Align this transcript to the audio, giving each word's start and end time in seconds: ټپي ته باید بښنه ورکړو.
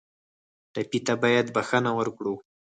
ټپي 0.73 0.99
ته 1.07 1.13
باید 1.23 1.45
بښنه 1.55 1.91
ورکړو. 1.99 2.33